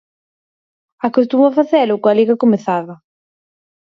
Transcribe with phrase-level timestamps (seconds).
[1.07, 2.95] Acostuma a facelo coa Liga comezada.